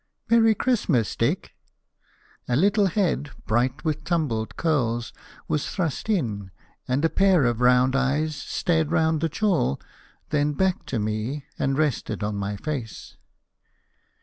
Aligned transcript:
"Merry 0.31 0.55
Christmas, 0.55 1.15
Dick!" 1.15 1.51
A 2.47 2.55
little 2.55 2.87
head, 2.87 3.29
bright 3.45 3.85
with 3.85 4.03
tumbled 4.03 4.55
curls, 4.57 5.13
was 5.47 5.69
thrust 5.69 6.09
in, 6.09 6.49
and 6.87 7.05
a 7.05 7.07
pair 7.09 7.45
of 7.45 7.61
round 7.61 7.95
eyes 7.95 8.35
stared 8.35 8.91
round 8.91 9.21
the 9.21 9.29
chall, 9.29 9.79
then 10.31 10.53
back 10.53 10.87
to 10.87 10.97
me, 10.97 11.45
and 11.59 11.77
rested 11.77 12.23
on 12.23 12.35
my 12.35 12.55
face. 12.55 13.15